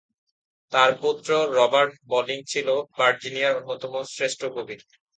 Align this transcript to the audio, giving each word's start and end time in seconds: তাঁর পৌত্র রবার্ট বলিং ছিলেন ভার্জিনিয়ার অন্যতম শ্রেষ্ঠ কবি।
তাঁর 0.73 0.91
পৌত্র 1.01 1.29
রবার্ট 1.57 1.93
বলিং 2.11 2.39
ছিলেন 2.51 2.79
ভার্জিনিয়ার 2.95 3.57
অন্যতম 3.59 3.93
শ্রেষ্ঠ 4.13 4.41
কবি। 4.55 4.75